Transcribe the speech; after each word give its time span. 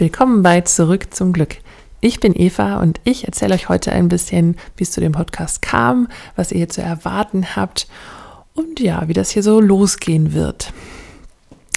Willkommen 0.00 0.42
bei 0.42 0.62
Zurück 0.62 1.12
zum 1.12 1.34
Glück. 1.34 1.58
Ich 2.00 2.20
bin 2.20 2.32
Eva 2.34 2.80
und 2.80 3.02
ich 3.04 3.26
erzähle 3.26 3.52
euch 3.52 3.68
heute 3.68 3.92
ein 3.92 4.08
bisschen, 4.08 4.56
wie 4.78 4.84
es 4.84 4.92
zu 4.92 5.02
dem 5.02 5.12
Podcast 5.12 5.60
kam, 5.60 6.08
was 6.36 6.52
ihr 6.52 6.56
hier 6.56 6.70
zu 6.70 6.80
erwarten 6.80 7.54
habt 7.54 7.86
und 8.54 8.80
ja, 8.80 9.06
wie 9.08 9.12
das 9.12 9.28
hier 9.28 9.42
so 9.42 9.60
losgehen 9.60 10.32
wird. 10.32 10.72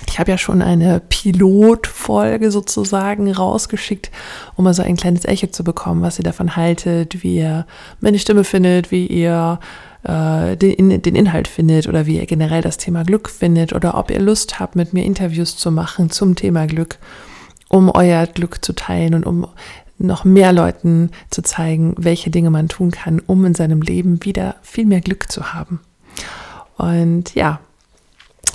Ich 0.08 0.20
habe 0.20 0.32
ja 0.32 0.38
schon 0.38 0.62
eine 0.62 1.02
Pilotfolge 1.02 2.50
sozusagen 2.50 3.30
rausgeschickt, 3.30 4.10
um 4.56 4.64
mal 4.64 4.74
so 4.74 4.84
ein 4.84 4.96
kleines 4.96 5.26
Echo 5.26 5.48
zu 5.48 5.66
bekommen, 5.66 6.02
was 6.02 6.18
ihr 6.18 6.24
davon 6.24 6.56
haltet, 6.56 7.24
wie 7.24 7.40
ihr 7.40 7.68
meine 8.00 8.20
Stimme 8.20 8.46
findet, 8.46 8.90
wie 8.90 9.06
ihr 9.06 9.60
äh, 10.04 10.56
den, 10.56 11.02
den 11.02 11.16
Inhalt 11.16 11.50
findet 11.50 11.90
oder 11.90 12.06
wie 12.06 12.20
ihr 12.20 12.26
generell 12.26 12.62
das 12.62 12.78
Thema 12.78 13.04
Glück 13.04 13.30
findet 13.30 13.74
oder 13.74 13.98
ob 13.98 14.10
ihr 14.12 14.22
Lust 14.22 14.62
habt, 14.62 14.78
mit 14.78 14.94
mir 14.94 15.04
Interviews 15.04 15.58
zu 15.58 15.72
machen 15.72 16.10
zum 16.10 16.38
Thema 16.38 16.68
Glück 16.68 17.00
um 17.74 17.90
euer 17.90 18.28
Glück 18.28 18.64
zu 18.64 18.74
teilen 18.74 19.16
und 19.16 19.26
um 19.26 19.48
noch 19.98 20.26
mehr 20.26 20.54
Leuten 20.54 21.10
zu 21.32 21.42
zeigen, 21.42 21.96
welche 21.98 22.30
Dinge 22.30 22.52
man 22.52 22.70
tun 22.70 22.92
kann, 22.92 23.20
um 23.20 23.46
in 23.46 23.56
seinem 23.56 23.82
Leben 23.82 24.24
wieder 24.24 24.56
viel 24.62 24.86
mehr 24.86 25.02
Glück 25.02 25.32
zu 25.32 25.54
haben. 25.54 25.80
Und 26.78 27.34
ja, 27.34 27.60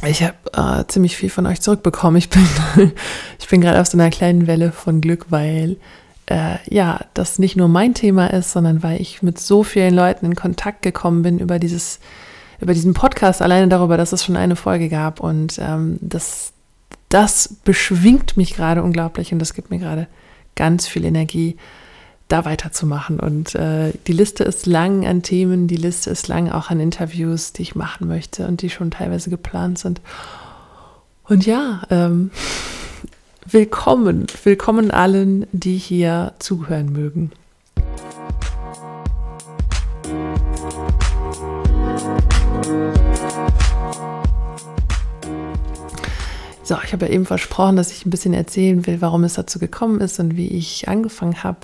ich 0.06 0.22
habe 0.22 0.36
äh, 0.52 0.84
ziemlich 0.86 1.16
viel 1.16 1.30
von 1.30 1.46
euch 1.46 1.60
zurückbekommen. 1.60 2.16
Ich 2.16 2.30
bin, 2.30 2.46
ich 3.40 3.48
bin 3.48 3.60
gerade 3.60 3.80
auf 3.80 3.88
so 3.88 3.98
einer 3.98 4.10
kleinen 4.10 4.46
Welle 4.46 4.70
von 4.70 5.00
Glück, 5.00 5.26
weil 5.30 5.78
äh, 6.26 6.58
ja, 6.68 7.00
das 7.14 7.40
nicht 7.40 7.56
nur 7.56 7.66
mein 7.66 7.94
Thema 7.94 8.28
ist, 8.28 8.52
sondern 8.52 8.84
weil 8.84 9.00
ich 9.00 9.22
mit 9.22 9.40
so 9.40 9.64
vielen 9.64 9.94
Leuten 9.94 10.26
in 10.26 10.36
Kontakt 10.36 10.82
gekommen 10.82 11.22
bin 11.22 11.40
über 11.40 11.58
dieses, 11.58 11.98
über 12.60 12.72
diesen 12.72 12.94
Podcast, 12.94 13.42
alleine 13.42 13.66
darüber, 13.66 13.96
dass 13.96 14.12
es 14.12 14.24
schon 14.24 14.36
eine 14.36 14.54
Folge 14.54 14.88
gab 14.88 15.18
und 15.18 15.58
ähm, 15.58 15.98
das 16.00 16.52
das 17.08 17.56
beschwingt 17.64 18.36
mich 18.36 18.54
gerade 18.54 18.82
unglaublich 18.82 19.32
und 19.32 19.38
das 19.38 19.54
gibt 19.54 19.70
mir 19.70 19.78
gerade 19.78 20.08
ganz 20.54 20.86
viel 20.86 21.04
Energie, 21.04 21.56
da 22.28 22.44
weiterzumachen. 22.44 23.18
Und 23.18 23.54
äh, 23.54 23.92
die 24.06 24.12
Liste 24.12 24.44
ist 24.44 24.66
lang 24.66 25.06
an 25.06 25.22
Themen, 25.22 25.66
die 25.66 25.76
Liste 25.76 26.10
ist 26.10 26.28
lang 26.28 26.50
auch 26.50 26.70
an 26.70 26.80
Interviews, 26.80 27.52
die 27.52 27.62
ich 27.62 27.74
machen 27.74 28.06
möchte 28.06 28.46
und 28.46 28.60
die 28.60 28.70
schon 28.70 28.90
teilweise 28.90 29.30
geplant 29.30 29.78
sind. 29.78 30.00
Und 31.24 31.46
ja, 31.46 31.82
ähm, 31.90 32.30
willkommen, 33.46 34.26
willkommen 34.44 34.90
allen, 34.90 35.46
die 35.52 35.78
hier 35.78 36.34
zuhören 36.38 36.92
mögen. 36.92 37.32
So, 46.68 46.76
ich 46.84 46.92
habe 46.92 47.06
ja 47.06 47.12
eben 47.12 47.24
versprochen, 47.24 47.76
dass 47.76 47.92
ich 47.92 48.04
ein 48.04 48.10
bisschen 48.10 48.34
erzählen 48.34 48.86
will, 48.86 49.00
warum 49.00 49.24
es 49.24 49.32
dazu 49.32 49.58
gekommen 49.58 50.02
ist 50.02 50.20
und 50.20 50.36
wie 50.36 50.48
ich 50.48 50.86
angefangen 50.86 51.42
habe. 51.42 51.60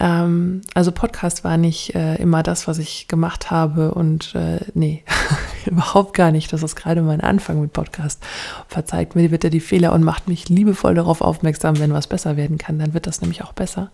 Ähm, 0.00 0.62
also 0.72 0.90
Podcast 0.90 1.44
war 1.44 1.58
nicht 1.58 1.94
äh, 1.94 2.14
immer 2.14 2.42
das, 2.42 2.66
was 2.66 2.78
ich 2.78 3.08
gemacht 3.08 3.50
habe 3.50 3.92
und 3.92 4.34
äh, 4.34 4.60
nee, 4.72 5.04
überhaupt 5.66 6.14
gar 6.14 6.32
nicht. 6.32 6.50
Das 6.50 6.62
ist 6.62 6.76
gerade 6.76 7.02
mein 7.02 7.20
Anfang 7.20 7.60
mit 7.60 7.74
Podcast. 7.74 8.24
Verzeiht 8.68 9.16
mir 9.16 9.28
bitte 9.28 9.50
die 9.50 9.60
Fehler 9.60 9.92
und 9.92 10.02
macht 10.02 10.28
mich 10.28 10.48
liebevoll 10.48 10.94
darauf 10.94 11.20
aufmerksam, 11.20 11.78
wenn 11.78 11.92
was 11.92 12.06
besser 12.06 12.38
werden 12.38 12.56
kann, 12.56 12.78
dann 12.78 12.94
wird 12.94 13.06
das 13.06 13.20
nämlich 13.20 13.44
auch 13.44 13.52
besser. 13.52 13.90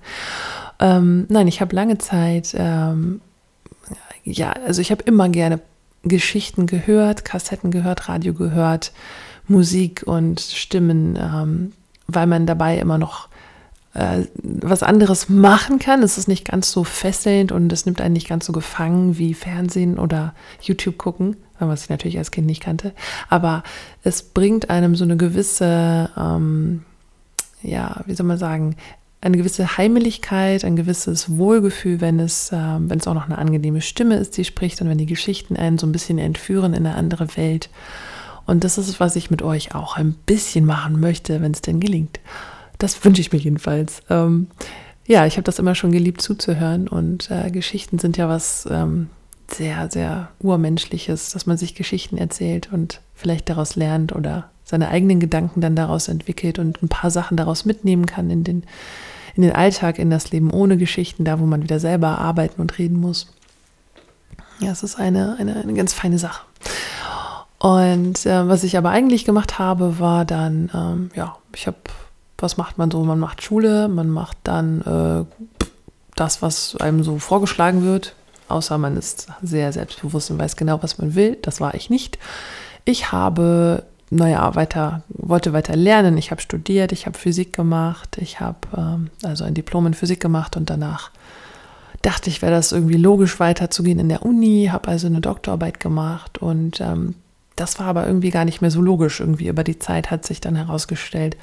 Ähm, 0.78 1.26
nein, 1.30 1.48
ich 1.48 1.60
habe 1.60 1.74
lange 1.74 1.98
Zeit, 1.98 2.54
ähm, 2.56 3.22
ja, 4.22 4.52
also 4.52 4.80
ich 4.82 4.92
habe 4.92 5.02
immer 5.02 5.28
gerne 5.30 5.58
Geschichten 6.04 6.66
gehört, 6.66 7.24
Kassetten 7.24 7.72
gehört, 7.72 8.08
Radio 8.08 8.34
gehört. 8.34 8.92
Musik 9.48 10.02
und 10.06 10.40
Stimmen, 10.40 11.18
ähm, 11.20 11.72
weil 12.06 12.26
man 12.26 12.46
dabei 12.46 12.78
immer 12.78 12.98
noch 12.98 13.28
äh, 13.94 14.24
was 14.42 14.82
anderes 14.82 15.28
machen 15.28 15.78
kann. 15.78 16.02
Es 16.02 16.18
ist 16.18 16.28
nicht 16.28 16.48
ganz 16.48 16.70
so 16.70 16.84
fesselnd 16.84 17.52
und 17.52 17.72
es 17.72 17.86
nimmt 17.86 18.00
einen 18.00 18.12
nicht 18.12 18.28
ganz 18.28 18.46
so 18.46 18.52
gefangen 18.52 19.18
wie 19.18 19.34
Fernsehen 19.34 19.98
oder 19.98 20.34
YouTube 20.60 20.98
gucken, 20.98 21.36
was 21.58 21.84
ich 21.84 21.88
natürlich 21.90 22.18
als 22.18 22.30
Kind 22.30 22.46
nicht 22.46 22.62
kannte. 22.62 22.92
Aber 23.28 23.62
es 24.02 24.22
bringt 24.22 24.70
einem 24.70 24.94
so 24.94 25.04
eine 25.04 25.16
gewisse, 25.16 26.10
ähm, 26.16 26.84
ja, 27.62 28.02
wie 28.06 28.14
soll 28.14 28.26
man 28.26 28.38
sagen, 28.38 28.76
eine 29.20 29.36
gewisse 29.36 29.76
Heimeligkeit, 29.76 30.64
ein 30.64 30.76
gewisses 30.76 31.36
Wohlgefühl, 31.36 32.00
wenn 32.00 32.20
es, 32.20 32.52
äh, 32.52 32.56
wenn 32.78 32.98
es 32.98 33.08
auch 33.08 33.14
noch 33.14 33.26
eine 33.26 33.38
angenehme 33.38 33.80
Stimme 33.80 34.16
ist, 34.16 34.36
die 34.36 34.44
spricht 34.44 34.80
und 34.80 34.88
wenn 34.88 34.98
die 34.98 35.06
Geschichten 35.06 35.56
einen 35.56 35.78
so 35.78 35.86
ein 35.86 35.92
bisschen 35.92 36.18
entführen 36.18 36.72
in 36.72 36.86
eine 36.86 36.94
andere 36.94 37.36
Welt. 37.36 37.68
Und 38.48 38.64
das 38.64 38.78
ist, 38.78 38.98
was 38.98 39.14
ich 39.14 39.30
mit 39.30 39.42
euch 39.42 39.74
auch 39.74 39.98
ein 39.98 40.14
bisschen 40.24 40.64
machen 40.64 40.98
möchte, 41.00 41.42
wenn 41.42 41.52
es 41.52 41.60
denn 41.60 41.80
gelingt. 41.80 42.18
Das 42.78 43.04
wünsche 43.04 43.20
ich 43.20 43.30
mir 43.30 43.38
jedenfalls. 43.38 44.00
Ähm, 44.08 44.46
ja, 45.06 45.26
ich 45.26 45.34
habe 45.34 45.42
das 45.42 45.58
immer 45.58 45.74
schon 45.74 45.92
geliebt 45.92 46.22
zuzuhören 46.22 46.88
und 46.88 47.30
äh, 47.30 47.50
Geschichten 47.50 47.98
sind 47.98 48.16
ja 48.16 48.26
was 48.26 48.66
ähm, 48.70 49.10
sehr, 49.52 49.90
sehr 49.90 50.30
urmenschliches, 50.38 51.28
dass 51.28 51.44
man 51.44 51.58
sich 51.58 51.74
Geschichten 51.74 52.16
erzählt 52.16 52.72
und 52.72 53.02
vielleicht 53.14 53.50
daraus 53.50 53.76
lernt 53.76 54.16
oder 54.16 54.50
seine 54.64 54.88
eigenen 54.88 55.20
Gedanken 55.20 55.60
dann 55.60 55.76
daraus 55.76 56.08
entwickelt 56.08 56.58
und 56.58 56.82
ein 56.82 56.88
paar 56.88 57.10
Sachen 57.10 57.36
daraus 57.36 57.66
mitnehmen 57.66 58.06
kann 58.06 58.30
in 58.30 58.44
den, 58.44 58.62
in 59.34 59.42
den 59.42 59.52
Alltag, 59.52 59.98
in 59.98 60.08
das 60.08 60.30
Leben 60.30 60.50
ohne 60.50 60.78
Geschichten, 60.78 61.26
da 61.26 61.38
wo 61.38 61.44
man 61.44 61.62
wieder 61.62 61.80
selber 61.80 62.16
arbeiten 62.18 62.62
und 62.62 62.78
reden 62.78 62.98
muss. 62.98 63.30
Ja, 64.58 64.72
es 64.72 64.82
ist 64.82 64.98
eine, 64.98 65.36
eine, 65.38 65.54
eine 65.54 65.74
ganz 65.74 65.92
feine 65.92 66.18
Sache. 66.18 66.46
Und 67.58 68.24
äh, 68.24 68.48
was 68.48 68.62
ich 68.62 68.78
aber 68.78 68.90
eigentlich 68.90 69.24
gemacht 69.24 69.58
habe, 69.58 69.98
war 69.98 70.24
dann, 70.24 70.70
ähm, 70.72 71.10
ja, 71.14 71.36
ich 71.54 71.66
habe, 71.66 71.78
was 72.38 72.56
macht 72.56 72.78
man 72.78 72.90
so? 72.90 73.02
Man 73.02 73.18
macht 73.18 73.42
Schule, 73.42 73.88
man 73.88 74.08
macht 74.08 74.36
dann 74.44 74.80
äh, 74.82 75.44
das, 76.14 76.40
was 76.40 76.76
einem 76.76 77.02
so 77.02 77.18
vorgeschlagen 77.18 77.82
wird, 77.82 78.14
außer 78.48 78.78
man 78.78 78.96
ist 78.96 79.28
sehr 79.42 79.72
selbstbewusst 79.72 80.30
und 80.30 80.38
weiß 80.38 80.56
genau, 80.56 80.82
was 80.82 80.98
man 80.98 81.16
will. 81.16 81.36
Das 81.42 81.60
war 81.60 81.74
ich 81.74 81.90
nicht. 81.90 82.18
Ich 82.84 83.10
habe, 83.10 83.82
naja, 84.10 84.54
weiter, 84.54 85.02
wollte 85.08 85.52
weiter 85.52 85.74
lernen. 85.74 86.16
Ich 86.16 86.30
habe 86.30 86.40
studiert, 86.40 86.92
ich 86.92 87.06
habe 87.06 87.18
Physik 87.18 87.52
gemacht, 87.52 88.18
ich 88.20 88.38
habe 88.38 88.58
ähm, 88.76 89.10
also 89.24 89.42
ein 89.44 89.54
Diplom 89.54 89.86
in 89.88 89.94
Physik 89.94 90.20
gemacht 90.20 90.56
und 90.56 90.70
danach 90.70 91.10
dachte 92.02 92.30
ich, 92.30 92.40
wäre 92.40 92.52
das 92.52 92.70
irgendwie 92.70 92.96
logisch 92.96 93.40
weiterzugehen 93.40 93.98
in 93.98 94.08
der 94.08 94.24
Uni, 94.24 94.68
habe 94.70 94.88
also 94.88 95.08
eine 95.08 95.20
Doktorarbeit 95.20 95.80
gemacht 95.80 96.38
und 96.38 96.80
ähm, 96.80 97.16
das 97.60 97.78
war 97.78 97.86
aber 97.86 98.06
irgendwie 98.06 98.30
gar 98.30 98.44
nicht 98.44 98.60
mehr 98.60 98.70
so 98.70 98.80
logisch. 98.80 99.20
Irgendwie 99.20 99.48
über 99.48 99.64
die 99.64 99.78
Zeit 99.78 100.10
hat 100.10 100.24
sich 100.24 100.40
dann 100.40 100.56
herausgestellt, 100.56 101.36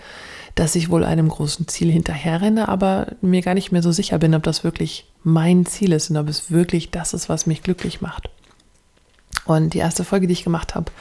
dass 0.56 0.76
ich 0.76 0.90
wohl 0.90 1.04
einem 1.04 1.28
großen 1.28 1.68
Ziel 1.68 1.92
hinterherrenne, 1.92 2.70
aber 2.70 3.08
mir 3.22 3.42
gar 3.42 3.54
nicht 3.54 3.72
mehr 3.72 3.84
so 3.84 3.92
sicher 3.92 4.18
bin, 4.18 4.34
ob 4.34 4.44
das 4.44 4.64
wirklich 4.64 5.06
mein 5.24 5.66
Ziel 5.66 5.92
ist 5.92 6.10
und 6.10 6.18
ob 6.18 6.30
es 6.30 6.50
wirklich 6.50 6.92
das 6.92 7.14
ist, 7.14 7.28
was 7.28 7.46
mich 7.46 7.62
glücklich 7.62 8.02
macht. 8.02 8.30
Und 9.46 9.74
die 9.74 9.80
erste 9.80 10.04
Folge, 10.04 10.28
die 10.28 10.34
ich 10.34 10.44
gemacht 10.44 10.76
habe, 10.76 10.92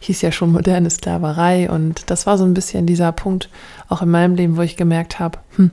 hieß 0.00 0.22
ja 0.22 0.32
schon 0.32 0.52
moderne 0.52 0.90
Sklaverei. 0.90 1.70
Und 1.70 2.10
das 2.10 2.26
war 2.26 2.38
so 2.38 2.44
ein 2.44 2.54
bisschen 2.54 2.86
dieser 2.86 3.12
Punkt 3.12 3.50
auch 3.88 4.02
in 4.02 4.10
meinem 4.10 4.34
Leben, 4.34 4.56
wo 4.56 4.62
ich 4.62 4.76
gemerkt 4.76 5.18
habe, 5.18 5.38
hm, 5.56 5.70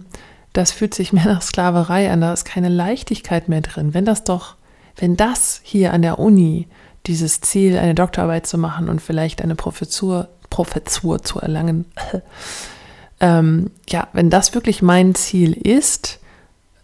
das 0.53 0.71
fühlt 0.71 0.93
sich 0.93 1.13
mehr 1.13 1.25
nach 1.25 1.41
Sklaverei 1.41 2.11
an, 2.11 2.21
da 2.21 2.33
ist 2.33 2.45
keine 2.45 2.69
Leichtigkeit 2.69 3.47
mehr 3.47 3.61
drin. 3.61 3.93
Wenn 3.93 4.05
das 4.05 4.23
doch, 4.23 4.55
wenn 4.97 5.15
das 5.15 5.61
hier 5.63 5.93
an 5.93 6.01
der 6.01 6.19
Uni 6.19 6.67
dieses 7.07 7.41
Ziel, 7.41 7.77
eine 7.77 7.95
Doktorarbeit 7.95 8.45
zu 8.45 8.57
machen 8.57 8.89
und 8.89 9.01
vielleicht 9.01 9.41
eine 9.41 9.55
Professur, 9.55 10.29
Professur 10.49 11.23
zu 11.23 11.39
erlangen. 11.39 11.85
ähm, 13.19 13.71
ja, 13.89 14.07
wenn 14.13 14.29
das 14.29 14.53
wirklich 14.53 14.81
mein 14.81 15.15
Ziel 15.15 15.53
ist, 15.53 16.19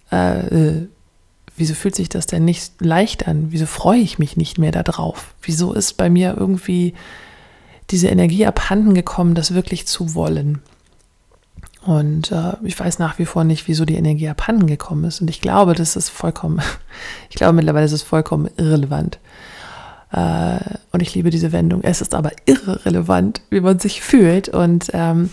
äh, 0.09 0.87
wieso 1.55 1.73
fühlt 1.73 1.95
sich 1.95 2.09
das 2.09 2.27
denn 2.27 2.45
nicht 2.45 2.73
leicht 2.79 3.27
an? 3.27 3.47
Wieso 3.49 3.65
freue 3.65 3.99
ich 3.99 4.19
mich 4.19 4.37
nicht 4.37 4.57
mehr 4.57 4.71
darauf? 4.71 5.33
Wieso 5.41 5.73
ist 5.73 5.97
bei 5.97 6.09
mir 6.09 6.35
irgendwie 6.37 6.93
diese 7.89 8.07
Energie 8.07 8.45
abhanden 8.45 8.93
gekommen, 8.93 9.35
das 9.35 9.53
wirklich 9.53 9.87
zu 9.87 10.13
wollen? 10.15 10.61
Und 11.81 12.31
äh, 12.31 12.53
ich 12.63 12.77
weiß 12.77 12.99
nach 12.99 13.17
wie 13.17 13.25
vor 13.25 13.43
nicht, 13.43 13.67
wieso 13.67 13.85
die 13.85 13.95
Energie 13.95 14.27
abhanden 14.27 14.67
gekommen 14.67 15.05
ist. 15.05 15.21
Und 15.21 15.29
ich 15.29 15.41
glaube, 15.41 15.73
das 15.73 15.95
ist 15.95 16.09
vollkommen, 16.09 16.61
ich 17.29 17.35
glaube 17.35 17.53
mittlerweile 17.53 17.85
ist 17.85 17.91
es 17.91 18.03
vollkommen 18.03 18.49
irrelevant. 18.57 19.19
Äh, 20.11 20.59
und 20.91 21.01
ich 21.01 21.13
liebe 21.15 21.29
diese 21.29 21.51
Wendung. 21.51 21.81
Es 21.83 22.01
ist 22.01 22.15
aber 22.15 22.31
irrelevant, 22.45 23.41
wie 23.49 23.61
man 23.61 23.79
sich 23.79 24.01
fühlt. 24.01 24.49
Und 24.49 24.89
ähm, 24.93 25.29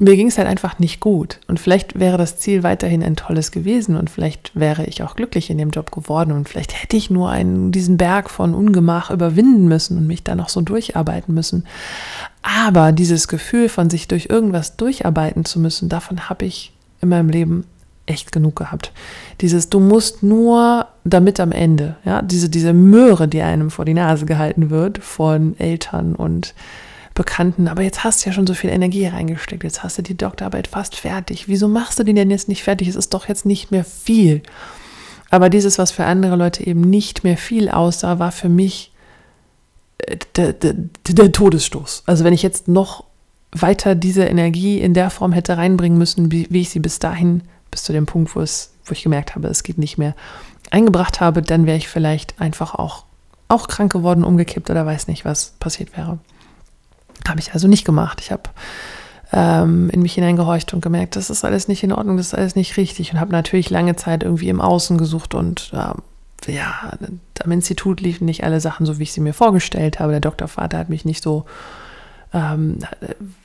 mir 0.00 0.16
ging 0.16 0.28
es 0.28 0.38
halt 0.38 0.46
einfach 0.46 0.78
nicht 0.78 1.00
gut. 1.00 1.40
Und 1.48 1.58
vielleicht 1.58 1.98
wäre 1.98 2.16
das 2.18 2.38
Ziel 2.38 2.62
weiterhin 2.62 3.02
ein 3.02 3.16
tolles 3.16 3.50
gewesen 3.50 3.96
und 3.96 4.10
vielleicht 4.10 4.52
wäre 4.54 4.84
ich 4.84 5.02
auch 5.02 5.16
glücklich 5.16 5.50
in 5.50 5.58
dem 5.58 5.70
Job 5.70 5.90
geworden 5.90 6.32
und 6.32 6.48
vielleicht 6.48 6.80
hätte 6.80 6.96
ich 6.96 7.10
nur 7.10 7.30
einen, 7.30 7.72
diesen 7.72 7.96
Berg 7.96 8.30
von 8.30 8.54
Ungemach 8.54 9.10
überwinden 9.10 9.66
müssen 9.66 9.98
und 9.98 10.06
mich 10.06 10.22
da 10.22 10.36
noch 10.36 10.48
so 10.48 10.60
durcharbeiten 10.60 11.34
müssen. 11.34 11.66
Aber 12.42 12.92
dieses 12.92 13.26
Gefühl 13.26 13.68
von 13.68 13.90
sich 13.90 14.06
durch 14.06 14.26
irgendwas 14.30 14.76
durcharbeiten 14.76 15.44
zu 15.44 15.58
müssen, 15.58 15.88
davon 15.88 16.28
habe 16.28 16.44
ich 16.44 16.72
in 17.00 17.08
meinem 17.08 17.28
Leben 17.28 17.64
echt 18.06 18.32
genug 18.32 18.56
gehabt. 18.56 18.92
Dieses, 19.40 19.68
du 19.68 19.80
musst 19.80 20.22
nur 20.22 20.86
damit 21.10 21.40
am 21.40 21.52
Ende, 21.52 21.96
ja, 22.04 22.22
diese, 22.22 22.48
diese 22.48 22.72
Möhre, 22.72 23.28
die 23.28 23.42
einem 23.42 23.70
vor 23.70 23.84
die 23.84 23.94
Nase 23.94 24.26
gehalten 24.26 24.70
wird 24.70 24.98
von 24.98 25.58
Eltern 25.58 26.14
und 26.14 26.54
Bekannten, 27.14 27.66
aber 27.66 27.82
jetzt 27.82 28.04
hast 28.04 28.24
du 28.24 28.30
ja 28.30 28.32
schon 28.32 28.46
so 28.46 28.54
viel 28.54 28.70
Energie 28.70 29.06
reingesteckt, 29.06 29.64
jetzt 29.64 29.82
hast 29.82 29.98
du 29.98 30.02
die 30.02 30.16
Doktorarbeit 30.16 30.68
fast 30.68 30.94
fertig. 30.94 31.48
Wieso 31.48 31.66
machst 31.66 31.98
du 31.98 32.04
die 32.04 32.14
denn 32.14 32.30
jetzt 32.30 32.48
nicht 32.48 32.62
fertig? 32.62 32.86
Es 32.86 32.94
ist 32.94 33.12
doch 33.12 33.28
jetzt 33.28 33.44
nicht 33.44 33.72
mehr 33.72 33.84
viel. 33.84 34.42
Aber 35.30 35.50
dieses, 35.50 35.78
was 35.78 35.90
für 35.90 36.04
andere 36.04 36.36
Leute 36.36 36.64
eben 36.64 36.80
nicht 36.80 37.24
mehr 37.24 37.36
viel 37.36 37.68
aussah, 37.68 38.18
war 38.20 38.30
für 38.30 38.48
mich 38.48 38.92
äh, 39.98 40.16
der, 40.36 40.52
der, 40.52 40.74
der 41.08 41.32
Todesstoß. 41.32 42.04
Also 42.06 42.24
wenn 42.24 42.32
ich 42.32 42.42
jetzt 42.42 42.68
noch 42.68 43.04
weiter 43.52 43.94
diese 43.94 44.24
Energie 44.24 44.78
in 44.78 44.94
der 44.94 45.10
Form 45.10 45.32
hätte 45.32 45.56
reinbringen 45.56 45.98
müssen, 45.98 46.30
wie, 46.30 46.46
wie 46.50 46.60
ich 46.60 46.70
sie 46.70 46.80
bis 46.80 46.98
dahin, 46.98 47.42
bis 47.70 47.82
zu 47.82 47.92
dem 47.92 48.06
Punkt, 48.06 48.34
wo, 48.36 48.40
es, 48.40 48.72
wo 48.84 48.92
ich 48.92 49.02
gemerkt 49.02 49.34
habe, 49.34 49.48
es 49.48 49.62
geht 49.62 49.78
nicht 49.78 49.98
mehr, 49.98 50.14
eingebracht 50.70 51.20
habe, 51.20 51.42
dann 51.42 51.66
wäre 51.66 51.76
ich 51.76 51.88
vielleicht 51.88 52.40
einfach 52.40 52.74
auch, 52.74 53.04
auch 53.48 53.68
krank 53.68 53.92
geworden, 53.92 54.24
umgekippt 54.24 54.70
oder 54.70 54.86
weiß 54.86 55.08
nicht, 55.08 55.24
was 55.24 55.52
passiert 55.60 55.96
wäre. 55.96 56.18
Habe 57.26 57.40
ich 57.40 57.52
also 57.54 57.68
nicht 57.68 57.84
gemacht. 57.84 58.20
Ich 58.20 58.30
habe 58.30 58.44
ähm, 59.32 59.90
in 59.90 60.02
mich 60.02 60.14
hineingehorcht 60.14 60.72
und 60.72 60.80
gemerkt, 60.80 61.16
das 61.16 61.30
ist 61.30 61.44
alles 61.44 61.68
nicht 61.68 61.82
in 61.82 61.92
Ordnung, 61.92 62.16
das 62.16 62.28
ist 62.28 62.34
alles 62.34 62.56
nicht 62.56 62.76
richtig 62.76 63.12
und 63.12 63.20
habe 63.20 63.32
natürlich 63.32 63.70
lange 63.70 63.96
Zeit 63.96 64.22
irgendwie 64.22 64.48
im 64.48 64.60
Außen 64.60 64.96
gesucht 64.98 65.34
und 65.34 65.72
äh, 65.74 65.92
ja, 66.46 66.92
am 67.42 67.52
Institut 67.52 68.00
liefen 68.00 68.24
nicht 68.24 68.44
alle 68.44 68.60
Sachen 68.60 68.86
so, 68.86 68.98
wie 68.98 69.02
ich 69.02 69.12
sie 69.12 69.20
mir 69.20 69.34
vorgestellt 69.34 69.98
habe. 69.98 70.12
Der 70.12 70.20
Doktorvater 70.20 70.78
hat 70.78 70.88
mich 70.88 71.04
nicht 71.04 71.22
so 71.22 71.44
ähm, 72.32 72.78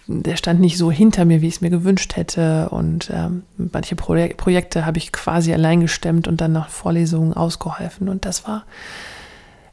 der 0.07 0.35
stand 0.35 0.59
nicht 0.59 0.77
so 0.77 0.91
hinter 0.91 1.25
mir, 1.25 1.41
wie 1.41 1.47
ich 1.47 1.55
es 1.55 1.61
mir 1.61 1.69
gewünscht 1.69 2.15
hätte. 2.15 2.69
Und 2.69 3.09
ähm, 3.13 3.43
manche 3.57 3.95
Projek 3.95 4.37
Projekte 4.37 4.85
habe 4.85 4.97
ich 4.97 5.11
quasi 5.11 5.53
allein 5.53 5.81
gestemmt 5.81 6.27
und 6.27 6.41
dann 6.41 6.51
nach 6.51 6.69
Vorlesungen 6.69 7.33
ausgeholfen. 7.33 8.09
Und 8.09 8.25
das 8.25 8.47
war, 8.47 8.65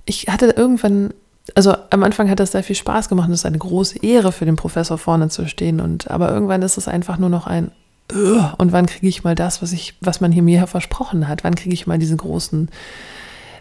ich 0.04 0.28
hatte 0.28 0.46
irgendwann, 0.46 1.12
also 1.54 1.74
am 1.90 2.02
Anfang 2.02 2.30
hat 2.30 2.40
das 2.40 2.52
sehr 2.52 2.62
viel 2.62 2.76
Spaß 2.76 3.08
gemacht 3.08 3.28
es 3.30 3.40
ist 3.40 3.46
eine 3.46 3.58
große 3.58 3.98
Ehre 4.04 4.32
für 4.32 4.44
den 4.44 4.56
Professor 4.56 4.98
vorne 4.98 5.28
zu 5.28 5.46
stehen. 5.46 5.80
Und 5.80 6.10
aber 6.10 6.30
irgendwann 6.30 6.62
ist 6.62 6.76
es 6.76 6.88
einfach 6.88 7.18
nur 7.18 7.30
noch 7.30 7.46
ein 7.46 7.72
und 8.12 8.72
wann 8.72 8.86
kriege 8.86 9.06
ich 9.06 9.24
mal 9.24 9.34
das, 9.34 9.62
was 9.62 9.72
ich, 9.72 9.94
was 10.00 10.20
man 10.20 10.32
hier 10.32 10.42
mir 10.42 10.66
versprochen 10.66 11.28
hat? 11.28 11.44
Wann 11.44 11.54
kriege 11.54 11.74
ich 11.74 11.86
mal 11.86 11.98
diesen 11.98 12.16
großen 12.16 12.68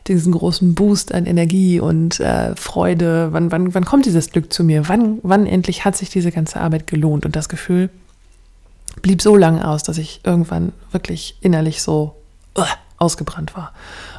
diesen 0.10 0.34
großen 0.34 0.76
Boost 0.76 1.14
an 1.14 1.26
Energie 1.26 1.80
und 1.80 2.20
äh, 2.20 2.56
Freude. 2.56 3.30
Wann, 3.32 3.52
wann, 3.52 3.74
wann 3.74 3.86
kommt 3.86 4.06
dieses 4.06 4.32
Glück 4.32 4.52
zu 4.52 4.64
mir? 4.64 4.90
Wann, 4.90 5.20
wann 5.24 5.46
endlich 5.46 5.86
hat 5.86 5.96
sich 5.96 6.10
diese 6.10 6.32
ganze 6.32 6.60
Arbeit 6.60 6.88
gelohnt? 6.88 7.26
Und 7.26 7.36
das 7.36 7.50
Gefühl 7.50 7.90
blieb 9.02 9.22
so 9.22 9.36
lange 9.36 9.68
aus, 9.68 9.84
dass 9.84 9.98
ich 9.98 10.22
irgendwann 10.24 10.74
wirklich 10.92 11.38
innerlich 11.42 11.82
so 11.82 12.16
uh, 12.58 12.64
ausgebrannt 12.98 13.56
war 13.56 13.74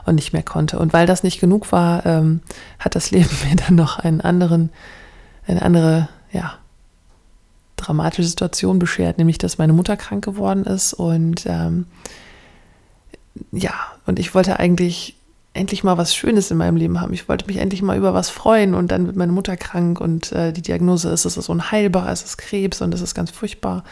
und 0.07 0.15
nicht 0.15 0.33
mehr 0.33 0.43
konnte. 0.43 0.79
Und 0.79 0.93
weil 0.93 1.07
das 1.07 1.23
nicht 1.23 1.41
genug 1.41 1.71
war, 1.73 2.07
ähm, 2.07 2.41
hat 2.79 2.95
das 2.95 3.11
Leben 3.11 3.31
mir 3.49 3.57
dann 3.57 3.75
noch 3.75 3.99
einen 3.99 4.21
anderen, 4.21 4.71
eine 5.47 5.63
andere, 5.63 6.09
ja, 6.33 6.55
dramatische 7.77 8.29
Situation 8.29 8.79
beschert, 8.79 9.19
nämlich 9.19 9.39
dass 9.39 9.59
meine 9.59 9.73
Mutter 9.73 9.97
krank 9.97 10.23
geworden 10.23 10.65
ist 10.65 10.93
und 10.93 11.47
ähm, 11.47 11.87
ja, 13.53 13.73
und 14.07 14.19
ich 14.19 14.35
wollte 14.35 14.59
eigentlich 14.59 15.17
endlich 15.53 15.83
mal 15.83 15.99
was 15.99 16.15
Schönes 16.15 16.51
in 16.51 16.57
meinem 16.57 16.77
Leben 16.77 17.01
haben. 17.01 17.13
Ich 17.13 17.29
wollte 17.29 17.47
mich 17.47 17.57
endlich 17.57 17.83
mal 17.83 17.97
über 17.97 18.15
was 18.15 18.31
freuen 18.31 18.75
und 18.75 18.91
dann 18.93 19.07
wird 19.07 19.17
meine 19.17 19.33
Mutter 19.33 19.57
krank 19.57 20.01
und 20.01 20.33
äh, 20.33 20.53
die 20.53 20.63
Diagnose 20.63 21.11
ist, 21.11 21.25
es 21.25 21.37
ist 21.37 21.49
unheilbar, 21.49 22.09
es 22.11 22.23
ist 22.23 22.39
Krebs 22.39 22.81
und 22.81 22.95
es 22.95 23.01
ist 23.01 23.15
ganz 23.15 23.31
furchtbar. 23.31 23.85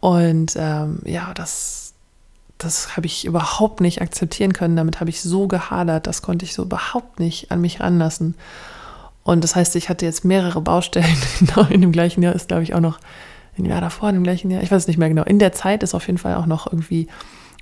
Und 0.00 0.54
ähm, 0.56 1.00
ja, 1.04 1.32
das, 1.34 1.94
das 2.58 2.96
habe 2.96 3.06
ich 3.06 3.24
überhaupt 3.24 3.80
nicht 3.80 4.00
akzeptieren 4.00 4.52
können. 4.52 4.76
Damit 4.76 5.00
habe 5.00 5.10
ich 5.10 5.20
so 5.20 5.48
gehadert, 5.48 6.06
das 6.06 6.22
konnte 6.22 6.44
ich 6.44 6.54
so 6.54 6.62
überhaupt 6.62 7.18
nicht 7.18 7.50
an 7.50 7.60
mich 7.60 7.80
ranlassen. 7.80 8.34
Und 9.24 9.44
das 9.44 9.56
heißt, 9.56 9.74
ich 9.76 9.88
hatte 9.88 10.04
jetzt 10.04 10.24
mehrere 10.24 10.60
Baustellen. 10.60 11.16
Genau 11.38 11.66
in 11.68 11.80
dem 11.80 11.92
gleichen 11.92 12.22
Jahr 12.22 12.34
ist, 12.34 12.48
glaube 12.48 12.62
ich, 12.62 12.74
auch 12.74 12.80
noch 12.80 12.98
ein 13.58 13.64
Jahr 13.64 13.80
davor, 13.80 14.08
in 14.08 14.14
dem 14.14 14.24
gleichen 14.24 14.50
Jahr, 14.50 14.62
ich 14.62 14.70
weiß 14.70 14.82
es 14.82 14.88
nicht 14.88 14.98
mehr 14.98 15.08
genau. 15.08 15.24
In 15.24 15.38
der 15.38 15.52
Zeit 15.52 15.82
ist 15.82 15.94
auf 15.94 16.06
jeden 16.06 16.18
Fall 16.18 16.36
auch 16.36 16.46
noch 16.46 16.66
irgendwie 16.66 17.08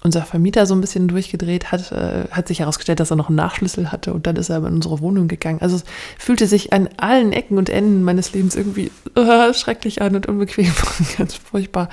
unser 0.02 0.23
Vermieter 0.23 0.67
so 0.67 0.75
ein 0.75 0.81
bisschen 0.81 1.08
durchgedreht 1.08 1.73
hat, 1.73 1.93
äh, 1.93 2.25
hat 2.31 2.49
sich 2.49 2.61
herausgestellt, 2.61 3.00
dass 3.00 3.11
er 3.11 3.17
noch 3.17 3.29
einen 3.29 3.37
Nachschlüssel 3.37 3.93
hatte 3.93 4.14
und 4.14 4.26
dann 4.26 4.37
ist 4.37 4.49
er 4.49 4.58
in 4.58 4.64
unsere 4.64 5.00
Wohnung 5.00 5.29
gegangen. 5.29 5.61
Also 5.61 5.76
es 5.76 5.85
fühlte 6.19 6.47
sich 6.47 6.73
an 6.73 6.88
allen 6.97 7.32
Ecken 7.32 7.58
und 7.58 7.69
Enden 7.69 8.02
meines 8.02 8.32
Lebens 8.32 8.56
irgendwie 8.56 8.91
uh, 9.17 9.52
schrecklich 9.52 10.00
an 10.00 10.17
und 10.17 10.26
unbequem 10.26 10.73
und 10.99 11.17
ganz 11.19 11.35
furchtbar. 11.35 11.91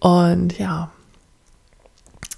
Und 0.00 0.58
ja, 0.58 0.90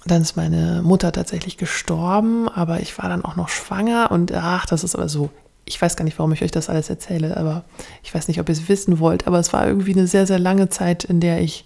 dann 0.05 0.21
ist 0.21 0.37
meine 0.37 0.81
Mutter 0.83 1.11
tatsächlich 1.11 1.57
gestorben, 1.57 2.47
aber 2.47 2.79
ich 2.79 2.97
war 2.97 3.09
dann 3.09 3.25
auch 3.25 3.35
noch 3.35 3.49
schwanger 3.49 4.11
und 4.11 4.31
ach, 4.33 4.65
das 4.65 4.83
ist 4.83 4.95
aber 4.95 5.09
so. 5.09 5.29
Ich 5.65 5.79
weiß 5.79 5.95
gar 5.95 6.05
nicht, 6.05 6.17
warum 6.17 6.31
ich 6.31 6.41
euch 6.41 6.51
das 6.51 6.69
alles 6.69 6.89
erzähle, 6.89 7.37
aber 7.37 7.63
ich 8.01 8.13
weiß 8.13 8.27
nicht, 8.27 8.39
ob 8.39 8.49
ihr 8.49 8.53
es 8.53 8.69
wissen 8.69 8.99
wollt, 8.99 9.27
aber 9.27 9.39
es 9.39 9.53
war 9.53 9.67
irgendwie 9.67 9.93
eine 9.93 10.07
sehr, 10.07 10.25
sehr 10.25 10.39
lange 10.39 10.69
Zeit, 10.69 11.03
in 11.03 11.19
der 11.19 11.41
ich 11.41 11.65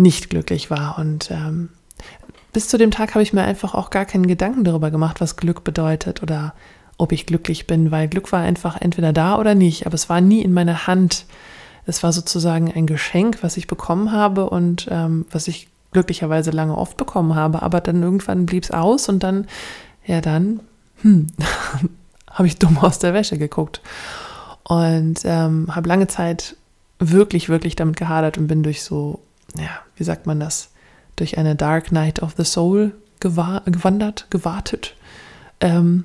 nicht 0.00 0.30
glücklich 0.30 0.70
war. 0.70 0.98
Und 0.98 1.30
ähm, 1.30 1.68
bis 2.52 2.68
zu 2.68 2.78
dem 2.78 2.90
Tag 2.90 3.14
habe 3.14 3.22
ich 3.22 3.32
mir 3.32 3.42
einfach 3.42 3.74
auch 3.74 3.90
gar 3.90 4.04
keinen 4.04 4.26
Gedanken 4.26 4.64
darüber 4.64 4.90
gemacht, 4.90 5.20
was 5.20 5.36
Glück 5.36 5.62
bedeutet 5.64 6.22
oder 6.22 6.54
ob 6.98 7.12
ich 7.12 7.26
glücklich 7.26 7.66
bin, 7.66 7.90
weil 7.90 8.08
Glück 8.08 8.30
war 8.32 8.40
einfach 8.40 8.80
entweder 8.80 9.12
da 9.12 9.38
oder 9.38 9.54
nicht, 9.54 9.86
aber 9.86 9.94
es 9.94 10.08
war 10.08 10.20
nie 10.20 10.42
in 10.42 10.52
meiner 10.52 10.86
Hand. 10.86 11.24
Es 11.86 12.02
war 12.02 12.12
sozusagen 12.12 12.70
ein 12.72 12.86
Geschenk, 12.86 13.42
was 13.42 13.56
ich 13.56 13.66
bekommen 13.66 14.12
habe 14.12 14.50
und 14.50 14.86
ähm, 14.90 15.24
was 15.30 15.48
ich 15.48 15.68
glücklicherweise 15.92 16.50
lange 16.50 16.76
oft 16.76 16.96
bekommen 16.96 17.34
habe, 17.34 17.62
aber 17.62 17.80
dann 17.80 18.02
irgendwann 18.02 18.46
blieb 18.46 18.64
es 18.64 18.70
aus 18.70 19.08
und 19.08 19.22
dann, 19.22 19.46
ja 20.06 20.20
dann, 20.20 20.60
hm, 21.02 21.28
habe 22.30 22.46
ich 22.46 22.58
dumm 22.58 22.78
aus 22.78 22.98
der 22.98 23.14
Wäsche 23.14 23.38
geguckt 23.38 23.80
und 24.62 25.20
ähm, 25.24 25.74
habe 25.74 25.88
lange 25.88 26.06
Zeit 26.06 26.56
wirklich, 26.98 27.48
wirklich 27.48 27.76
damit 27.76 27.96
gehadert 27.96 28.38
und 28.38 28.46
bin 28.46 28.62
durch 28.62 28.82
so 28.82 29.20
ja, 29.56 29.70
wie 29.96 30.04
sagt 30.04 30.26
man 30.26 30.40
das, 30.40 30.70
durch 31.16 31.38
eine 31.38 31.56
Dark 31.56 31.92
Night 31.92 32.22
of 32.22 32.34
the 32.36 32.44
Soul 32.44 32.94
gewandert, 33.20 34.26
gewartet. 34.30 34.96
Ähm, 35.60 36.04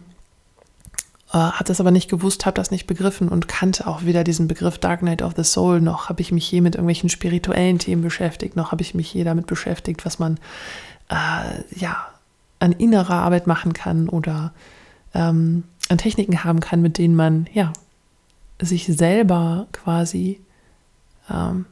äh, 1.30 1.38
hat 1.38 1.70
das 1.70 1.80
aber 1.80 1.92
nicht 1.92 2.10
gewusst, 2.10 2.46
habe 2.46 2.56
das 2.56 2.72
nicht 2.72 2.88
begriffen 2.88 3.30
und 3.30 3.48
kannte 3.48 3.88
auch 3.88 4.04
weder 4.04 4.24
diesen 4.24 4.48
Begriff 4.48 4.78
Dark 4.78 5.02
Night 5.02 5.22
of 5.22 5.34
the 5.36 5.44
Soul, 5.44 5.82
noch 5.82 6.10
habe 6.10 6.22
ich 6.22 6.32
mich 6.32 6.52
je 6.52 6.62
mit 6.62 6.76
irgendwelchen 6.76 7.10
spirituellen 7.10 7.80
Themen 7.80 8.02
beschäftigt, 8.02 8.56
noch 8.56 8.72
habe 8.72 8.82
ich 8.82 8.94
mich 8.94 9.14
je 9.14 9.24
damit 9.24 9.48
beschäftigt, 9.48 10.06
was 10.06 10.20
man 10.20 10.38
äh, 11.10 11.62
ja 11.76 12.08
an 12.60 12.72
innerer 12.72 13.16
Arbeit 13.16 13.48
machen 13.48 13.74
kann 13.74 14.10
oder 14.10 14.54
ähm, 15.14 15.64
an 15.90 15.98
Techniken 15.98 16.44
haben 16.44 16.60
kann, 16.60 16.82
mit 16.82 16.98
denen 16.98 17.16
man 17.16 17.48
ja 17.54 17.74
sich 18.62 18.86
selber 18.86 19.68
quasi 19.72 20.40
ähm, 21.30 21.66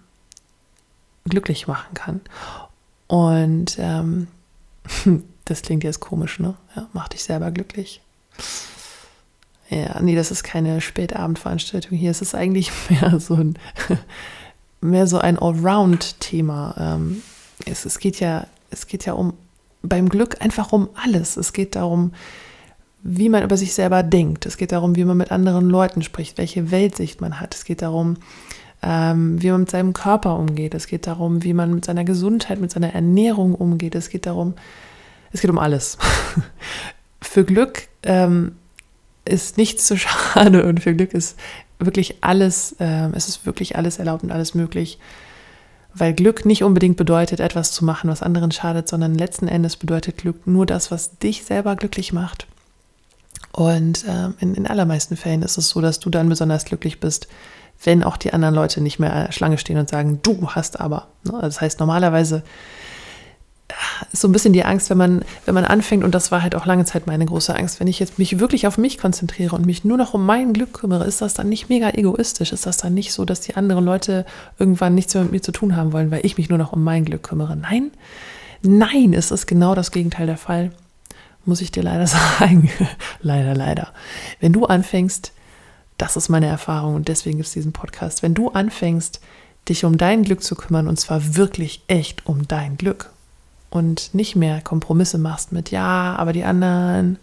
glücklich 1.26 1.68
machen 1.68 1.94
kann. 1.94 2.22
Und 3.08 3.78
ähm, 3.80 4.28
das 5.46 5.62
klingt 5.62 5.84
jetzt 5.84 6.00
komisch, 6.00 6.40
ne? 6.40 6.56
Ja, 6.76 6.88
mach 6.94 7.08
dich 7.10 7.24
selber 7.24 7.52
glücklich. 7.52 8.02
Ja, 9.70 10.00
nee, 10.02 10.16
das 10.16 10.32
ist 10.32 10.44
keine 10.44 10.82
Spätabendveranstaltung 10.82 11.98
hier. 11.98 12.12
Es 12.12 12.22
ist 12.22 12.36
eigentlich 12.36 12.72
mehr 12.90 13.20
so 13.20 13.36
ein, 13.36 13.58
mehr 14.82 15.08
so 15.08 15.18
ein 15.18 15.38
Allround-Thema. 15.40 16.76
Ähm, 16.78 17.24
es, 17.66 17.86
es, 17.86 18.00
geht 18.00 18.20
ja, 18.20 18.48
es 18.70 18.88
geht 18.88 19.06
ja 19.06 19.14
um 19.14 19.34
beim 19.82 20.10
Glück 20.10 20.42
einfach 20.42 20.72
um 20.72 20.90
alles. 20.96 21.38
Es 21.38 21.54
geht 21.54 21.76
darum, 21.76 22.14
wie 23.04 23.30
man 23.30 23.44
über 23.44 23.58
sich 23.58 23.74
selber 23.74 24.02
denkt. 24.02 24.46
Es 24.46 24.58
geht 24.58 24.72
darum, 24.72 24.96
wie 24.96 25.04
man 25.04 25.18
mit 25.18 25.32
anderen 25.32 25.70
Leuten 25.70 26.02
spricht, 26.02 26.38
welche 26.38 26.72
Weltsicht 26.72 27.20
man 27.20 27.40
hat. 27.40 27.54
Es 27.54 27.66
geht 27.66 27.82
darum, 27.82 28.18
ähm, 28.84 29.42
wie 29.42 29.50
man 29.50 29.62
mit 29.62 29.72
seinem 29.72 29.94
Körper 29.94 30.38
umgeht. 30.38 30.74
Es 30.74 30.88
geht 30.88 31.08
darum, 31.08 31.44
wie 31.44 31.54
man 31.54 31.74
mit 31.74 31.86
seiner 31.86 32.04
Gesundheit, 32.04 32.60
mit 32.60 32.72
seiner 32.72 32.94
Ernährung 32.94 33.56
umgeht. 33.56 33.96
Es 33.96 34.10
geht 34.10 34.26
darum, 34.26 34.54
es 35.32 35.42
geht 35.42 35.50
um 35.50 35.58
alles. 35.58 35.98
für 37.22 37.46
Glück 37.46 37.88
ähm, 38.04 38.56
ist 39.26 39.58
nichts 39.58 39.88
zu 39.88 39.98
schade 39.98 40.66
und 40.66 40.82
für 40.82 40.94
Glück 40.94 41.14
ist 41.14 41.40
wirklich 41.80 42.18
alles, 42.22 42.76
äh, 42.80 43.10
es 43.14 43.30
ist 43.30 43.46
wirklich 43.46 43.78
alles 43.78 44.00
erlaubt 44.00 44.24
und 44.24 44.32
alles 44.32 44.54
möglich. 44.54 45.00
Weil 45.96 46.14
Glück 46.14 46.46
nicht 46.46 46.64
unbedingt 46.64 46.98
bedeutet, 46.98 47.40
etwas 47.40 47.72
zu 47.72 47.86
machen, 47.86 48.10
was 48.10 48.24
anderen 48.24 48.52
schadet, 48.52 48.90
sondern 48.90 49.14
letzten 49.14 49.48
Endes 49.48 49.78
bedeutet 49.78 50.18
Glück 50.18 50.48
nur 50.48 50.66
das, 50.66 50.92
was 50.92 51.20
dich 51.20 51.44
selber 51.44 51.76
glücklich 51.76 52.12
macht. 52.12 52.48
Und 53.52 54.04
äh, 54.06 54.30
in, 54.40 54.56
in 54.56 54.66
allermeisten 54.66 55.16
Fällen 55.16 55.44
ist 55.44 55.58
es 55.58 55.70
so, 55.70 55.80
dass 55.80 56.00
du 56.00 56.10
dann 56.10 56.28
besonders 56.28 56.66
glücklich 56.66 57.00
bist, 57.00 57.28
wenn 57.84 58.04
auch 58.04 58.18
die 58.18 58.34
anderen 58.34 58.56
Leute 58.56 58.82
nicht 58.82 59.00
mehr 59.00 59.32
Schlange 59.32 59.58
stehen 59.58 59.78
und 59.78 59.90
sagen, 59.90 60.20
du 60.24 60.50
hast 60.50 60.80
aber. 60.80 61.08
Ne? 61.24 61.38
Das 61.42 61.62
heißt, 61.62 61.80
normalerweise 61.80 62.44
ist 64.12 64.22
so 64.22 64.28
ein 64.28 64.32
bisschen 64.32 64.54
die 64.54 64.66
Angst, 64.66 64.90
wenn 64.90 64.98
man, 64.98 65.24
wenn 65.46 65.54
man 65.54 65.66
anfängt, 65.66 66.04
und 66.04 66.14
das 66.14 66.32
war 66.32 66.42
halt 66.42 66.56
auch 66.56 66.66
lange 66.66 66.86
Zeit 66.86 67.08
meine 67.08 67.26
große 67.26 67.56
Angst, 67.56 67.80
wenn 67.80 67.88
ich 67.88 68.00
jetzt 68.00 68.20
mich 68.20 68.40
wirklich 68.40 68.68
auf 68.68 68.78
mich 68.78 68.98
konzentriere 68.98 69.56
und 69.56 69.66
mich 69.66 69.84
nur 69.84 69.98
noch 69.98 70.14
um 70.14 70.26
mein 70.26 70.54
Glück 70.54 70.74
kümmere, 70.74 71.06
ist 71.06 71.22
das 71.22 71.34
dann 71.34 71.50
nicht 71.50 71.70
mega 71.70 71.90
egoistisch? 71.90 72.52
Ist 72.52 72.66
das 72.66 72.78
dann 72.78 72.94
nicht 72.94 73.14
so, 73.14 73.26
dass 73.26 73.42
die 73.42 73.56
anderen 73.56 73.86
Leute 73.86 74.26
irgendwann 74.60 74.96
nichts 74.96 75.14
mehr 75.14 75.24
mit 75.24 75.32
mir 75.32 75.42
zu 75.42 75.52
tun 75.52 75.76
haben 75.76 75.94
wollen, 75.94 76.12
weil 76.12 76.26
ich 76.26 76.38
mich 76.38 76.50
nur 76.50 76.58
noch 76.58 76.74
um 76.74 76.84
mein 76.84 77.06
Glück 77.06 77.24
kümmere? 77.24 77.56
Nein, 77.56 77.92
nein, 78.62 79.14
es 79.14 79.32
ist 79.32 79.48
genau 79.48 79.76
das 79.76 79.92
Gegenteil 79.92 80.28
der 80.28 80.38
Fall. 80.38 80.72
Muss 81.46 81.62
ich 81.62 81.72
dir 81.72 81.84
leider 81.84 82.08
sagen. 82.40 82.70
leider, 83.22 83.56
leider. 83.56 83.90
Wenn 84.40 84.54
du 84.54 84.66
anfängst, 84.66 85.32
Das 86.04 86.18
ist 86.18 86.28
meine 86.28 86.48
Erfahrung 86.48 86.96
und 86.96 87.08
deswegen 87.08 87.38
gibt 87.38 87.48
es 87.48 87.54
diesen 87.54 87.72
Podcast. 87.72 88.24
Wenn 88.24 88.34
du 88.34 88.50
anfängst, 88.50 89.22
dich 89.70 89.86
um 89.86 89.98
dein 89.98 90.24
Glück 90.24 90.44
zu 90.44 90.54
kümmern 90.54 90.90
und 90.90 91.00
zwar 91.00 91.38
wirklich 91.38 91.82
echt 91.88 92.26
um 92.26 92.46
dein 92.46 92.76
Glück 92.76 93.10
und 93.70 94.14
nicht 94.14 94.36
mehr 94.36 94.60
Kompromisse 94.60 95.18
machst 95.18 95.54
mit 95.54 95.72
ja, 95.72 96.14
aber 96.18 96.34
die 96.34 96.44
anderen. 96.44 97.20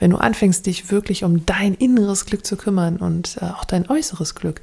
Wenn 0.00 0.10
du 0.10 0.16
anfängst, 0.16 0.66
dich 0.66 0.90
wirklich 0.90 1.22
um 1.22 1.46
dein 1.46 1.74
inneres 1.74 2.26
Glück 2.26 2.44
zu 2.44 2.56
kümmern 2.56 2.96
und 2.96 3.36
äh, 3.40 3.44
auch 3.44 3.62
dein 3.62 3.88
äußeres 3.88 4.34
Glück, 4.34 4.60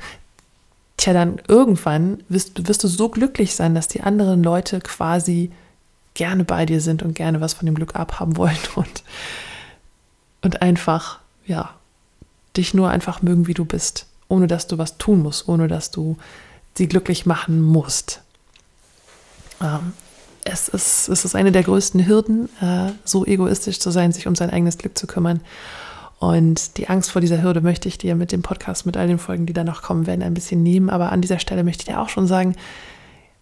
tja, 0.97 1.13
dann 1.13 1.41
irgendwann 1.47 2.21
wirst, 2.27 2.67
wirst 2.67 2.83
du 2.83 2.89
so 2.89 3.07
glücklich 3.07 3.55
sein, 3.55 3.75
dass 3.75 3.87
die 3.87 4.01
anderen 4.01 4.43
Leute 4.43 4.81
quasi 4.81 5.51
gerne 6.15 6.43
bei 6.43 6.65
dir 6.65 6.81
sind 6.81 7.01
und 7.01 7.15
gerne 7.15 7.39
was 7.39 7.53
von 7.53 7.65
dem 7.65 7.75
Glück 7.75 7.95
abhaben 7.95 8.35
wollen 8.35 8.57
und, 8.75 9.03
und 10.41 10.61
einfach, 10.61 11.19
ja, 11.45 11.75
dich 12.57 12.73
nur 12.73 12.89
einfach 12.89 13.21
mögen, 13.21 13.47
wie 13.47 13.53
du 13.53 13.65
bist, 13.65 14.05
ohne 14.27 14.47
dass 14.47 14.67
du 14.67 14.77
was 14.77 14.97
tun 14.97 15.21
musst, 15.21 15.47
ohne 15.47 15.67
dass 15.67 15.91
du 15.91 16.17
sie 16.75 16.87
glücklich 16.87 17.25
machen 17.25 17.61
musst. 17.61 18.21
Ähm, 19.61 19.93
es, 20.43 20.67
ist, 20.67 21.09
es 21.09 21.25
ist 21.25 21.35
eine 21.35 21.51
der 21.51 21.63
größten 21.63 22.05
Hürden, 22.07 22.49
äh, 22.61 22.91
so 23.05 23.25
egoistisch 23.25 23.79
zu 23.79 23.91
sein, 23.91 24.11
sich 24.11 24.27
um 24.27 24.35
sein 24.35 24.49
eigenes 24.49 24.77
Glück 24.77 24.97
zu 24.97 25.07
kümmern. 25.07 25.41
Und 26.19 26.77
die 26.77 26.87
Angst 26.87 27.11
vor 27.11 27.21
dieser 27.21 27.41
Hürde 27.41 27.61
möchte 27.61 27.87
ich 27.87 27.97
dir 27.97 28.15
mit 28.15 28.31
dem 28.31 28.43
Podcast, 28.43 28.85
mit 28.85 28.95
all 28.95 29.07
den 29.07 29.17
Folgen, 29.17 29.47
die 29.47 29.53
da 29.53 29.63
noch 29.63 29.81
kommen 29.81 30.05
werden, 30.05 30.21
ein 30.21 30.35
bisschen 30.35 30.61
nehmen. 30.61 30.89
Aber 30.89 31.11
an 31.11 31.21
dieser 31.21 31.39
Stelle 31.39 31.63
möchte 31.63 31.81
ich 31.81 31.87
dir 31.87 31.99
auch 31.99 32.09
schon 32.09 32.27
sagen, 32.27 32.55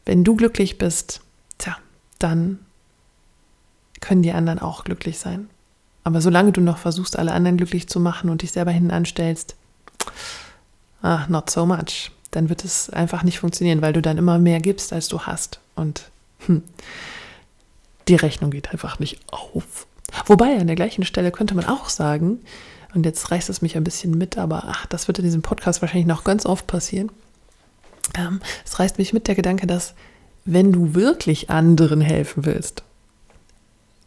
wenn 0.06 0.24
du 0.24 0.36
glücklich 0.36 0.78
bist, 0.78 1.22
tja, 1.58 1.78
dann 2.20 2.60
können 4.00 4.22
die 4.22 4.32
anderen 4.32 4.60
auch 4.60 4.86
glücklich 4.86 5.20
sein. 5.20 5.50
Aber 6.10 6.22
solange 6.22 6.52
du 6.52 6.62
noch 6.62 6.80
versuchst, 6.80 7.20
alle 7.20 7.34
anderen 7.34 7.58
glücklich 7.58 7.88
zu 7.88 8.00
machen 8.00 8.30
und 8.30 8.42
dich 8.42 8.52
selber 8.52 8.72
hinten 8.72 8.90
anstellst, 8.90 9.56
ah, 11.02 11.26
not 11.30 11.50
so 11.50 11.66
much 11.66 12.12
dann 12.32 12.50
wird 12.50 12.64
es 12.64 12.90
einfach 12.90 13.24
nicht 13.24 13.40
funktionieren, 13.40 13.82
weil 13.82 13.94
du 13.94 14.02
dann 14.02 14.18
immer 14.18 14.38
mehr 14.38 14.60
gibst, 14.60 14.94
als 14.94 15.08
du 15.08 15.22
hast. 15.22 15.60
Und 15.76 16.10
hm, 16.46 16.64
die 18.08 18.16
Rechnung 18.16 18.52
geht 18.52 18.72
einfach 18.72 19.00
nicht 19.00 19.20
auf. 19.32 19.88
Wobei 20.26 20.58
an 20.60 20.68
der 20.68 20.76
gleichen 20.76 21.04
Stelle 21.06 21.32
könnte 21.32 21.56
man 21.56 21.66
auch 21.66 21.90
sagen, 21.90 22.40
und 22.94 23.06
jetzt 23.06 23.30
reißt 23.32 23.50
es 23.50 23.62
mich 23.62 23.78
ein 23.78 23.84
bisschen 23.84 24.18
mit, 24.18 24.38
aber 24.38 24.64
ach, 24.68 24.86
das 24.88 25.08
wird 25.08 25.20
in 25.20 25.26
diesem 25.26 25.42
Podcast 25.42 25.82
wahrscheinlich 25.82 26.08
noch 26.08 26.24
ganz 26.24 26.46
oft 26.46 26.66
passieren. 26.66 27.12
Ähm, 28.16 28.42
es 28.66 28.80
reißt 28.80 28.98
mich 28.98 29.14
mit 29.14 29.28
der 29.28 29.36
Gedanke, 29.36 29.68
dass 29.68 29.94
wenn 30.46 30.72
du 30.72 30.96
wirklich 30.96 31.52
anderen 31.52 32.02
helfen 32.02 32.46
willst, 32.46 32.84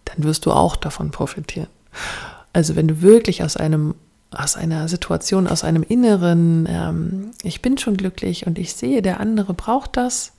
dann 0.04 0.24
wirst 0.24 0.46
du 0.46 0.52
auch 0.52 0.74
davon 0.74 1.12
profitieren. 1.12 1.68
Also 2.52 2.76
wenn 2.76 2.88
du 2.88 3.02
wirklich 3.02 3.42
aus 3.42 3.56
einem 3.56 3.94
aus 4.34 4.56
einer 4.56 4.88
Situation, 4.88 5.46
aus 5.46 5.62
einem 5.62 5.82
inneren, 5.82 6.66
ähm, 6.68 7.30
ich 7.42 7.60
bin 7.60 7.76
schon 7.76 7.96
glücklich 7.96 8.46
und 8.46 8.58
ich 8.58 8.72
sehe, 8.72 9.02
der 9.02 9.20
andere 9.20 9.52
braucht 9.54 9.96
das. 9.96 10.32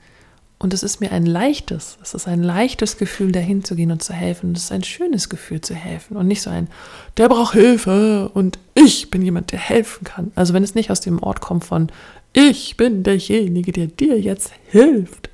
Und 0.59 0.73
es 0.73 0.81
ist 0.81 1.01
mir 1.01 1.11
ein 1.11 1.25
leichtes, 1.25 1.97
es 2.01 2.13
ist 2.13 2.25
ein 2.25 2.41
leichtes 2.41 2.97
Gefühl, 2.97 3.33
dahin 3.33 3.65
zu 3.65 3.75
gehen 3.75 3.91
und 3.91 4.01
zu 4.01 4.13
helfen. 4.13 4.53
Es 4.53 4.63
ist 4.63 4.71
ein 4.71 4.83
schönes 4.83 5.27
Gefühl 5.27 5.59
zu 5.59 5.75
helfen 5.75 6.15
und 6.15 6.25
nicht 6.25 6.41
so 6.41 6.49
ein, 6.49 6.69
der 7.17 7.27
braucht 7.27 7.53
Hilfe 7.53 8.29
und 8.33 8.57
ich 8.73 9.11
bin 9.11 9.21
jemand, 9.21 9.51
der 9.51 9.59
helfen 9.59 10.05
kann. 10.05 10.31
Also 10.35 10.53
wenn 10.53 10.63
es 10.63 10.73
nicht 10.73 10.89
aus 10.89 11.01
dem 11.01 11.21
Ort 11.21 11.41
kommt 11.41 11.65
von, 11.65 11.91
ich 12.31 12.77
bin 12.77 13.03
derjenige, 13.03 13.73
der 13.73 13.87
dir 13.87 14.17
jetzt 14.19 14.53
hilft, 14.67 15.29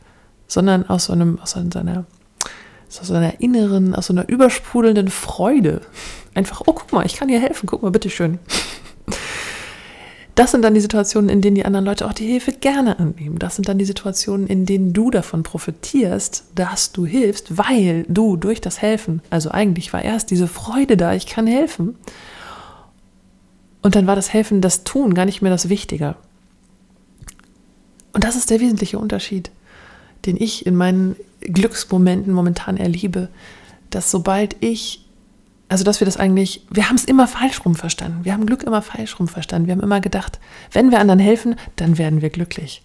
sondern 0.48 0.90
aus 0.90 1.06
so 1.06 1.14
einem, 1.14 1.40
aus 1.40 1.56
einer, 1.56 2.06
aus 2.90 3.08
so 3.08 3.14
einer 3.14 3.40
inneren, 3.42 3.94
aus 3.94 4.08
so 4.08 4.14
einer 4.14 4.28
übersprudelnden 4.28 5.10
Freude, 5.10 5.82
Einfach, 6.40 6.62
oh, 6.66 6.74
guck 6.74 6.92
mal, 6.92 7.06
ich 7.06 7.16
kann 7.16 7.28
dir 7.28 7.40
helfen, 7.40 7.66
guck 7.68 7.82
mal, 7.82 7.92
bitteschön. 7.92 8.40
Das 10.36 10.52
sind 10.52 10.62
dann 10.62 10.74
die 10.74 10.80
Situationen, 10.80 11.30
in 11.30 11.42
denen 11.42 11.56
die 11.56 11.66
anderen 11.66 11.84
Leute 11.84 12.08
auch 12.08 12.14
die 12.14 12.28
Hilfe 12.28 12.54
gerne 12.54 12.98
annehmen. 12.98 13.40
Das 13.40 13.56
sind 13.56 13.68
dann 13.68 13.78
die 13.78 13.84
Situationen, 13.84 14.48
in 14.48 14.66
denen 14.66 14.94
du 14.94 15.12
davon 15.12 15.44
profitierst, 15.44 16.46
dass 16.56 16.94
du 16.94 17.06
hilfst, 17.06 17.58
weil 17.58 18.06
du 18.08 18.38
durch 18.38 18.62
das 18.62 18.82
Helfen, 18.82 19.22
also 19.30 19.52
eigentlich 19.52 19.92
war 19.92 20.02
erst 20.02 20.32
diese 20.32 20.48
Freude 20.48 20.96
da, 20.96 21.14
ich 21.14 21.26
kann 21.26 21.46
helfen. 21.46 21.98
Und 23.82 23.96
dann 23.96 24.08
war 24.08 24.16
das 24.16 24.32
Helfen, 24.32 24.62
das 24.62 24.86
Tun 24.86 25.14
gar 25.14 25.26
nicht 25.26 25.42
mehr 25.42 25.52
das 25.52 25.68
Wichtige. 25.68 26.16
Und 28.14 28.24
das 28.24 28.38
ist 28.38 28.50
der 28.50 28.62
wesentliche 28.62 28.98
Unterschied, 28.98 29.52
den 30.26 30.38
ich 30.38 30.66
in 30.66 30.76
meinen 30.76 31.18
Glücksmomenten 31.42 32.34
momentan 32.34 32.78
erlebe, 32.78 33.30
dass 33.90 34.12
sobald 34.12 34.56
ich 34.60 35.06
also 35.70 35.84
dass 35.84 36.02
wir 36.02 36.06
das 36.06 36.18
eigentlich, 36.18 36.66
wir 36.72 36.90
haben 36.90 36.96
es 36.96 37.06
immer 37.06 37.28
falsch 37.28 37.64
rum 37.64 37.76
verstanden. 37.76 38.26
Wir 38.26 38.34
haben 38.34 38.48
Glück 38.48 38.64
immer 38.64 38.82
falsch 38.82 39.20
rum 39.20 39.28
verstanden. 39.28 39.68
Wir 39.68 39.74
haben 39.76 39.84
immer 39.84 40.02
gedacht, 40.02 40.40
wenn 40.72 40.90
wir 40.90 41.00
anderen 41.00 41.20
helfen, 41.20 41.56
dann 41.76 42.00
werden 42.00 42.24
wir 42.24 42.32
glücklich. 42.32 42.82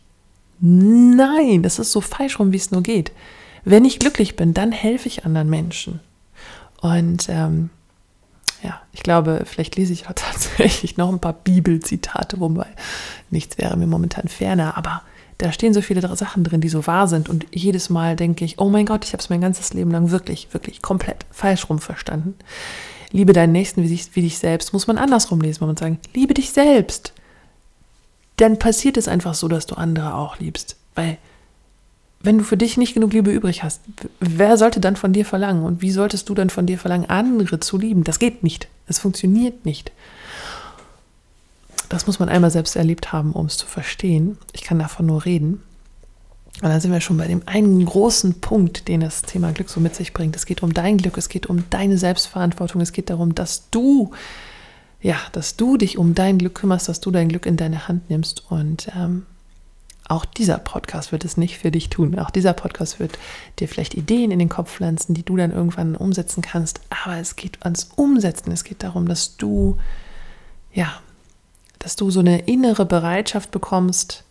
Nein, 0.61 1.63
das 1.63 1.79
ist 1.79 1.93
so 1.93 2.03
falsch 2.03 2.39
rum, 2.39 2.53
wie 2.53 2.59
es 2.59 2.71
nur 2.71 2.83
geht. 2.83 3.11
Wenn 3.65 3.87
ich 3.87 3.99
glücklich 3.99 4.37
bin, 4.37 4.53
dann 4.53 4.71
helfe 4.71 5.09
ich 5.09 5.25
anderen 5.25 5.49
Menschen. 5.49 6.01
Und 6.83 7.27
ähm, 7.31 7.71
ja, 8.63 8.81
ich 8.93 9.03
glaube, 9.03 9.43
vielleicht 9.47 9.77
lese 9.77 9.95
ich 9.95 10.07
auch 10.07 10.13
tatsächlich 10.15 10.99
noch 10.99 11.11
ein 11.11 11.21
paar 11.21 11.33
Bibelzitate, 11.33 12.39
wobei 12.39 12.67
nichts 13.31 13.57
wäre 13.57 13.79
mir 13.79 13.87
momentan 13.87 14.29
ferner, 14.29 14.77
aber 14.77 15.03
da 15.39 15.53
stehen 15.53 15.75
so 15.75 15.83
viele 15.83 16.01
Sachen 16.17 16.45
drin, 16.45 16.61
die 16.61 16.69
so 16.69 16.87
wahr 16.87 17.09
sind. 17.09 17.29
Und 17.29 17.47
jedes 17.53 17.91
Mal 17.91 18.17
denke 18.17 18.45
ich, 18.45 18.59
oh 18.59 18.69
mein 18.69 18.87
Gott, 18.87 19.05
ich 19.05 19.13
habe 19.13 19.21
es 19.23 19.31
mein 19.31 19.41
ganzes 19.41 19.75
Leben 19.75 19.91
lang 19.91 20.11
wirklich, 20.11 20.49
wirklich 20.53 20.83
komplett 20.83 21.27
falsch 21.31 21.69
rum 21.69 21.79
verstanden. 21.79 22.35
Liebe 23.11 23.33
deinen 23.33 23.53
Nächsten 23.53 23.83
wie 23.83 23.89
dich, 23.89 24.15
wie 24.15 24.23
dich 24.23 24.39
selbst, 24.39 24.73
muss 24.73 24.87
man 24.87 24.99
andersrum 24.99 25.41
lesen, 25.41 25.61
muss 25.61 25.69
man 25.69 25.77
sagen, 25.77 25.99
liebe 26.15 26.35
dich 26.35 26.51
selbst. 26.51 27.13
Dann 28.37 28.59
passiert 28.59 28.97
es 28.97 29.09
einfach 29.09 29.35
so, 29.35 29.49
dass 29.49 29.67
du 29.67 29.77
andere 29.77 30.15
auch 30.15 30.39
liebst. 30.39 30.77
Weil 30.95 31.19
wenn 32.21 32.39
du 32.39 32.45
für 32.45 32.57
dich 32.57 32.77
nicht 32.77 32.95
genug 32.95 33.13
Liebe 33.13 33.31
übrig 33.31 33.63
hast, 33.63 33.83
wer 34.19 34.57
sollte 34.57 34.81
dann 34.81 34.97
von 34.97 35.13
dir 35.13 35.25
verlangen? 35.25 35.63
Und 35.65 35.83
wie 35.83 35.91
solltest 35.91 36.29
du 36.29 36.35
dann 36.35 36.51
von 36.51 36.67
dir 36.67 36.79
verlangen, 36.79 37.09
andere 37.09 37.61
zu 37.61 37.77
lieben? 37.77 38.03
Das 38.03 38.19
geht 38.19 38.43
nicht. 38.43 38.67
Es 38.87 38.99
funktioniert 38.99 39.65
nicht. 39.67 39.93
Das 41.89 42.07
muss 42.07 42.19
man 42.19 42.29
einmal 42.29 42.51
selbst 42.51 42.77
erlebt 42.77 43.13
haben, 43.13 43.33
um 43.33 43.47
es 43.47 43.57
zu 43.57 43.67
verstehen. 43.67 44.39
Ich 44.53 44.63
kann 44.63 44.79
davon 44.79 45.07
nur 45.07 45.25
reden. 45.25 45.63
Und 46.63 46.69
dann 46.69 46.81
sind 46.81 46.93
wir 46.93 47.01
schon 47.01 47.17
bei 47.17 47.27
dem 47.27 47.43
einen 47.47 47.85
großen 47.85 48.41
Punkt, 48.41 48.87
den 48.87 49.01
das 49.01 49.23
Thema 49.23 49.53
Glück 49.53 49.69
so 49.69 49.81
mit 49.81 49.97
sich 49.97 50.13
bringt. 50.13 50.37
Es 50.37 50.47
geht 50.47 50.63
um 50.63 50.73
dein 50.73 50.99
Glück, 50.99 51.19
es 51.19 51.29
geht 51.29 51.47
um 51.47 51.69
deine 51.71 51.99
Selbstverantwortung, 51.99 52.81
es 52.81 52.93
geht 52.93 53.11
darum, 53.11 53.35
dass 53.35 53.71
du, 53.71 54.13
ja, 55.03 55.17
dass 55.33 55.57
du 55.57 55.77
dich 55.77 55.99
um 55.99 56.15
dein 56.15 56.39
Glück 56.39 56.55
kümmerst, 56.55 56.89
dass 56.89 57.01
du 57.01 57.11
dein 57.11 57.29
Glück 57.29 57.45
in 57.45 57.57
deine 57.57 57.89
Hand 57.89 58.09
nimmst. 58.09 58.45
Und 58.51 58.89
ähm, 58.95 59.27
auch 60.07 60.25
dieser 60.25 60.59
Podcast 60.59 61.11
wird 61.11 61.25
es 61.25 61.37
nicht 61.37 61.59
für 61.59 61.73
dich 61.73 61.91
tun. 61.91 62.19
Auch 62.21 62.31
dieser 62.31 62.53
Podcast 62.53 63.01
wird 63.01 63.19
dir 63.59 63.67
vielleicht 63.67 63.95
Ideen 63.95 64.31
in 64.31 64.39
den 64.39 64.49
Kopf 64.49 64.71
pflanzen, 64.75 65.15
die 65.15 65.25
du 65.25 65.37
dann 65.37 65.51
irgendwann 65.51 65.97
umsetzen 65.97 66.41
kannst. 66.41 66.81
Aber 67.05 67.17
es 67.17 67.35
geht 67.35 67.65
ans 67.65 67.91
Umsetzen. 67.97 68.53
Es 68.53 68.63
geht 68.63 68.85
darum, 68.85 69.09
dass 69.09 69.37
du, 69.37 69.77
ja, 70.73 71.01
dass 71.85 71.97
du 71.97 72.11
so 72.11 72.21
eine 72.21 72.39
innere 72.41 72.87
Bereitschaft 72.87 73.51
bekommst, 73.51 74.25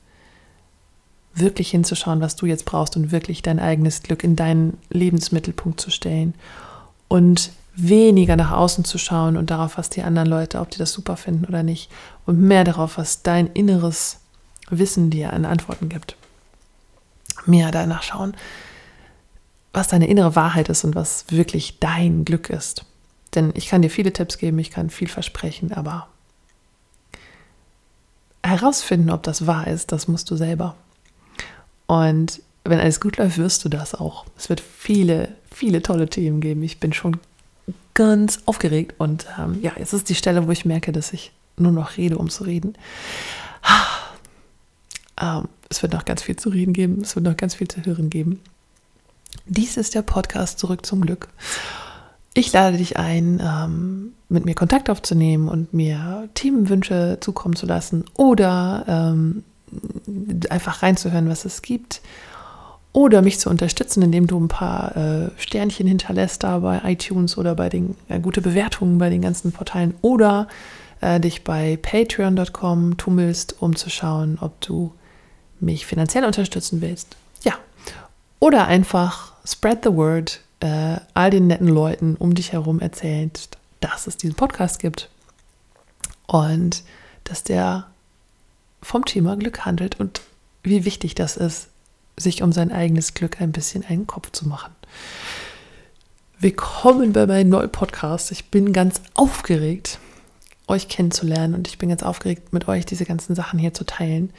wirklich 1.36 1.70
hinzuschauen, 1.70 2.20
was 2.20 2.36
du 2.36 2.48
jetzt 2.48 2.66
brauchst 2.66 2.98
und 2.98 3.12
wirklich 3.12 3.44
dein 3.44 3.60
eigenes 3.60 4.02
Glück 4.02 4.24
in 4.24 4.36
deinen 4.36 4.80
Lebensmittelpunkt 4.90 5.80
zu 5.80 5.92
stellen 5.92 6.34
und 7.08 7.52
weniger 7.76 8.36
nach 8.36 8.52
außen 8.52 8.86
zu 8.86 8.98
schauen 8.98 9.38
und 9.38 9.52
darauf, 9.52 9.78
was 9.78 9.92
die 9.92 10.02
anderen 10.02 10.28
Leute, 10.28 10.60
ob 10.60 10.72
die 10.72 10.80
das 10.80 10.94
super 10.94 11.16
finden 11.16 11.46
oder 11.46 11.62
nicht 11.62 11.92
und 12.26 12.42
mehr 12.42 12.64
darauf, 12.64 12.98
was 12.98 13.22
dein 13.22 13.48
inneres 13.48 14.18
Wissen 14.72 15.12
dir 15.12 15.32
an 15.32 15.46
Antworten 15.46 15.90
gibt. 15.90 16.16
Mehr 17.46 17.70
danach 17.70 18.02
schauen, 18.02 18.36
was 19.74 19.88
deine 19.88 20.08
innere 20.08 20.36
Wahrheit 20.36 20.70
ist 20.70 20.86
und 20.86 20.96
was 20.96 21.26
wirklich 21.30 21.80
dein 21.80 22.26
Glück 22.26 22.50
ist. 22.50 22.86
Denn 23.36 23.52
ich 23.54 23.68
kann 23.68 23.84
dir 23.84 23.90
viele 23.90 24.12
Tipps 24.12 24.40
geben, 24.40 24.58
ich 24.58 24.72
kann 24.72 24.90
viel 24.90 25.08
versprechen, 25.08 25.72
aber 25.72 26.08
herausfinden, 28.44 29.10
ob 29.10 29.24
das 29.24 29.48
wahr 29.48 29.68
ist, 29.68 29.92
das 29.92 30.08
musst 30.08 30.30
du 30.30 30.36
selber. 30.36 30.76
Und 31.88 32.42
wenn 32.64 32.80
alles 32.80 33.00
gut 33.00 33.18
läuft, 33.18 33.38
wirst 33.38 33.66
du 33.66 33.70
das 33.70 33.96
auch. 33.96 34.26
Es 34.38 34.50
wird 34.50 34.62
viele, 34.62 35.30
viele 35.52 35.82
tolle 35.82 36.08
Themen 36.08 36.42
geben. 36.42 36.64
Ich 36.64 36.80
bin 36.80 36.94
schon 36.94 37.18
ganz 37.94 38.40
aufgeregt 38.46 38.96
und 38.98 39.28
ähm, 39.38 39.60
ja, 39.62 39.74
jetzt 39.78 39.94
ist 39.94 40.10
die 40.10 40.16
Stelle, 40.16 40.48
wo 40.48 40.52
ich 40.52 40.66
merke, 40.66 40.92
dass 40.92 41.14
ich 41.14 41.32
nur 41.58 41.72
noch 41.72 41.98
rede, 41.98 42.18
um 42.18 42.30
zu 42.30 42.44
reden. 42.44 42.76
Ähm, 45.22 45.48
es 45.70 45.82
wird 45.82 45.94
noch 45.94 46.06
ganz 46.06 46.24
viel 46.24 46.36
zu 46.36 46.50
reden 46.50 46.74
geben, 46.74 47.02
es 47.02 47.16
wird 47.16 47.26
noch 47.26 47.38
ganz 47.38 47.56
viel 47.56 47.68
zu 47.68 47.86
hören 47.86 48.10
geben. 48.10 48.42
Dies 49.46 49.78
ist 49.78 49.96
der 49.96 50.02
Podcast 50.02 50.60
Zurück 50.60 50.86
zum 50.86 51.02
Glück. 51.02 51.30
Ich 52.34 52.52
lade 52.52 52.78
dich 52.78 52.98
ein, 52.98 53.40
ähm, 53.40 54.14
mit 54.34 54.46
mir 54.46 54.56
Kontakt 54.56 54.90
aufzunehmen 54.90 55.48
und 55.48 55.74
mir 55.74 56.28
Themenwünsche 56.34 57.18
zukommen 57.22 57.56
zu 57.56 57.66
lassen 57.66 58.06
oder 58.16 58.84
ähm, 58.88 59.44
einfach 60.50 60.84
reinzuhören, 60.84 61.30
was 61.30 61.46
es 61.46 61.62
gibt. 61.62 62.02
Oder 62.92 63.24
mich 63.24 63.40
zu 63.40 63.50
unterstützen, 63.50 64.04
indem 64.04 64.28
du 64.28 64.40
ein 64.40 64.50
paar 64.50 64.96
äh, 64.96 65.30
Sternchen 65.38 65.88
hinterlässt 65.88 66.44
da 66.44 66.60
bei 66.60 66.80
iTunes 66.86 67.40
oder 67.40 67.56
bei 67.56 67.68
den 67.68 67.96
äh, 68.08 68.20
gute 68.20 68.40
Bewertungen 68.40 69.00
bei 69.00 69.10
den 69.10 69.22
ganzen 69.22 69.52
Portalen. 69.52 69.96
Oder 70.02 70.48
äh, 71.02 71.20
dich 71.20 71.44
bei 71.44 71.80
patreon.com 71.82 72.98
tummelst, 72.98 73.56
um 73.60 73.76
zu 73.76 73.90
schauen, 73.90 74.38
ob 74.42 74.62
du 74.62 74.92
mich 75.60 75.88
finanziell 75.88 76.24
unterstützen 76.24 76.82
willst. 76.82 77.18
Ja. 77.44 77.54
Oder 78.40 78.68
einfach 78.68 79.34
spread 79.44 79.84
the 79.84 79.94
word, 79.94 80.42
äh, 80.60 80.98
all 81.16 81.32
den 81.32 81.48
netten 81.48 81.68
Leuten 81.68 82.16
um 82.16 82.36
dich 82.36 82.52
herum 82.52 82.80
erzählst, 82.80 83.58
dass 83.84 84.08
es 84.08 84.16
diesen 84.16 84.36
Podcast 84.36 84.80
gibt 84.80 85.10
und 86.26 86.84
dass 87.26 87.44
der 87.44 87.88
vom 88.82 89.04
Thema 89.04 89.36
Glück 89.36 89.66
handelt 89.66 90.00
und 90.00 90.22
wie 90.64 90.86
wichtig 90.86 91.16
das 91.16 91.36
ist, 91.36 91.68
sich 92.16 92.42
um 92.42 92.54
sein 92.54 92.72
eigenes 92.72 93.14
Glück 93.14 93.42
ein 93.42 93.52
bisschen 93.52 93.84
einen 93.84 94.08
Kopf 94.08 94.32
zu 94.32 94.48
machen. 94.48 94.74
Willkommen 96.40 97.12
bei 97.12 97.28
meinem 97.28 97.50
neuen 97.50 97.72
Podcast. 97.72 98.32
Ich 98.32 98.46
bin 98.46 98.72
ganz 98.72 99.02
aufgeregt, 99.16 100.00
euch 100.68 100.88
kennenzulernen 100.88 101.54
und 101.54 101.68
ich 101.68 101.78
bin 101.78 101.90
ganz 101.90 102.04
aufgeregt, 102.04 102.54
mit 102.54 102.70
euch 102.70 102.86
diese 102.86 103.04
ganzen 103.04 103.36
Sachen 103.36 103.60
hier 103.60 103.74
zu 103.74 103.86
teilen. 103.86 104.32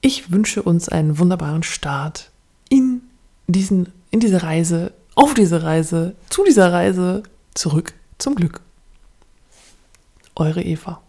Ich 0.00 0.30
wünsche 0.30 0.62
uns 0.62 0.88
einen 0.88 1.18
wunderbaren 1.18 1.62
Start 1.62 2.30
in, 2.70 3.02
diesen, 3.48 3.92
in 4.10 4.20
diese 4.20 4.42
Reise, 4.42 4.94
auf 5.14 5.34
diese 5.34 5.62
Reise, 5.62 6.14
zu 6.30 6.44
dieser 6.44 6.72
Reise, 6.72 7.22
zurück 7.54 7.94
zum 8.18 8.34
Glück. 8.34 8.60
Eure 10.34 10.62
Eva. 10.62 11.02